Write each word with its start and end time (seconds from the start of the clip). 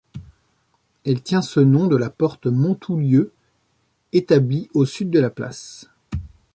Elle 1.05 1.21
tient 1.21 1.43
ce 1.43 1.59
nom 1.59 1.85
de 1.85 1.95
la 1.95 2.09
porte 2.09 2.47
Montoulieu, 2.47 3.31
établie 4.13 4.67
au 4.73 4.87
sud 4.87 5.11
de 5.11 5.19
la 5.19 5.29
place. 5.29 5.91